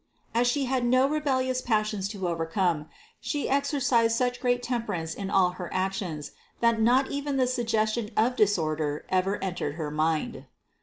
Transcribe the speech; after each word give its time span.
As 0.33 0.47
She 0.47 0.65
had 0.65 0.83
no 0.83 1.07
rebellious 1.07 1.61
passions 1.61 2.07
to 2.09 2.27
overcome, 2.27 2.87
She 3.19 3.47
exercised 3.47 4.17
such 4.17 4.39
great 4.41 4.63
temper 4.63 4.93
ance 4.95 5.13
in 5.13 5.29
all 5.29 5.51
her 5.51 5.71
actions, 5.71 6.31
that 6.59 6.81
not 6.81 7.11
even 7.11 7.37
the 7.37 7.45
suggestion 7.45 8.09
of 8.17 8.35
disorder 8.35 9.05
ever 9.11 9.37
entered 9.43 9.75
her 9.75 9.91
mind. 9.91 10.45